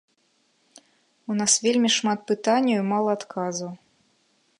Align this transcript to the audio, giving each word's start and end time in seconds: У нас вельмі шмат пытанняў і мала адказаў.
У 1.33 1.35
нас 1.41 1.53
вельмі 1.65 1.89
шмат 1.97 2.19
пытанняў 2.31 2.79
і 2.85 2.87
мала 2.93 3.09
адказаў. 3.19 3.71